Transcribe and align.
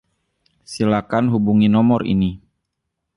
Silakan 0.71 1.25
hubungi 1.33 1.67
nomor 1.75 2.01
ini. 2.13 2.31